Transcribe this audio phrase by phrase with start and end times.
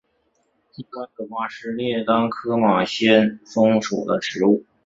[0.71, 4.65] 鸡冠子花是列当科马先蒿属的植物。